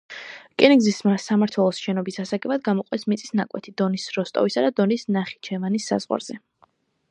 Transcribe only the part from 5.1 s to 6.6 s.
ნახიჩევანის საზღვარზე.